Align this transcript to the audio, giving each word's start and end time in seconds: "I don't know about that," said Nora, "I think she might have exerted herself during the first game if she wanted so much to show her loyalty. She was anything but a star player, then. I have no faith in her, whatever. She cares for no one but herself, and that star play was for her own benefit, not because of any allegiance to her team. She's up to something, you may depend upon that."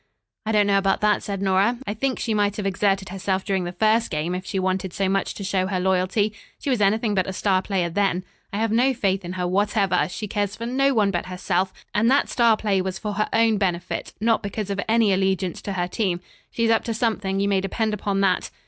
"I 0.47 0.51
don't 0.51 0.65
know 0.65 0.79
about 0.79 1.01
that," 1.01 1.21
said 1.21 1.43
Nora, 1.43 1.77
"I 1.85 1.93
think 1.93 2.17
she 2.17 2.33
might 2.33 2.57
have 2.57 2.65
exerted 2.65 3.09
herself 3.09 3.45
during 3.45 3.65
the 3.65 3.71
first 3.71 4.09
game 4.09 4.33
if 4.33 4.47
she 4.47 4.57
wanted 4.57 4.93
so 4.93 5.07
much 5.07 5.35
to 5.35 5.43
show 5.43 5.67
her 5.67 5.79
loyalty. 5.79 6.33
She 6.57 6.71
was 6.71 6.81
anything 6.81 7.13
but 7.13 7.27
a 7.27 7.33
star 7.33 7.61
player, 7.61 7.87
then. 7.87 8.23
I 8.51 8.57
have 8.57 8.71
no 8.71 8.95
faith 8.95 9.23
in 9.23 9.33
her, 9.33 9.47
whatever. 9.47 10.07
She 10.09 10.27
cares 10.27 10.55
for 10.55 10.65
no 10.65 10.91
one 10.95 11.11
but 11.11 11.27
herself, 11.27 11.71
and 11.93 12.09
that 12.09 12.29
star 12.29 12.57
play 12.57 12.81
was 12.81 12.97
for 12.97 13.13
her 13.13 13.29
own 13.31 13.59
benefit, 13.59 14.13
not 14.19 14.41
because 14.41 14.71
of 14.71 14.79
any 14.89 15.13
allegiance 15.13 15.61
to 15.61 15.73
her 15.73 15.87
team. 15.87 16.19
She's 16.49 16.71
up 16.71 16.83
to 16.85 16.95
something, 16.95 17.39
you 17.39 17.47
may 17.47 17.61
depend 17.61 17.93
upon 17.93 18.21
that." 18.21 18.49